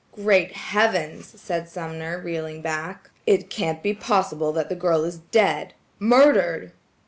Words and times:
"Great 0.15 0.53
heavens!" 0.53 1.39
said 1.39 1.69
Sumner 1.69 2.17
reeling 2.19 2.63
back, 2.63 3.11
"it 3.27 3.51
can't 3.51 3.83
be 3.83 3.93
possible 3.93 4.51
that 4.51 4.67
the 4.67 4.75
girl 4.75 5.03
is 5.03 5.19
dead–murdered!" 5.29 6.71